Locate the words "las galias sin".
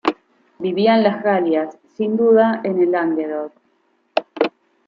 1.03-2.17